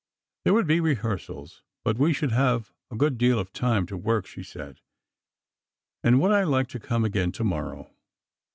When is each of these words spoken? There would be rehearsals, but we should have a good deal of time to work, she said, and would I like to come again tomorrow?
There 0.45 0.55
would 0.55 0.65
be 0.65 0.79
rehearsals, 0.79 1.61
but 1.83 1.99
we 1.99 2.11
should 2.11 2.31
have 2.31 2.73
a 2.89 2.95
good 2.95 3.19
deal 3.19 3.37
of 3.37 3.53
time 3.53 3.85
to 3.85 3.95
work, 3.95 4.25
she 4.25 4.41
said, 4.41 4.81
and 6.03 6.19
would 6.19 6.31
I 6.31 6.43
like 6.43 6.69
to 6.69 6.79
come 6.79 7.05
again 7.05 7.31
tomorrow? 7.31 7.87